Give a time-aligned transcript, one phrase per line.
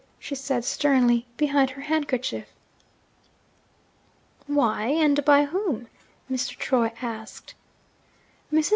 [0.17, 2.47] she said sternly, behind her handkerchief.
[4.47, 4.87] 'Why?
[4.87, 5.89] And by whom?'
[6.27, 6.57] Mr.
[6.57, 7.53] Troy asked.
[8.51, 8.69] Mrs.